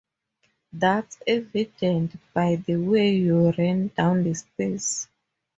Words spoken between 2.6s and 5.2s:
way you ran down the stairs.